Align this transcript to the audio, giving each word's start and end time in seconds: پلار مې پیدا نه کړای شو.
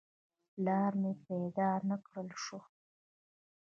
پلار 0.53 0.91
مې 1.01 1.11
پیدا 1.27 1.69
نه 1.89 1.95
کړای 2.05 2.29
شو. 2.43 2.59